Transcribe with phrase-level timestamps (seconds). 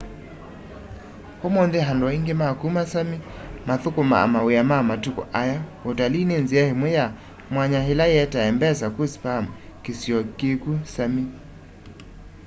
[1.47, 3.17] umunthi andu aiingi ma kuma sami
[3.67, 5.57] makthukumaa mawia ma mutuku aya
[5.89, 7.05] utalii ni nzia imwe yi
[7.53, 9.49] mwanya ila ietae mbesa ku sapmi
[9.83, 11.23] kisio kiku sami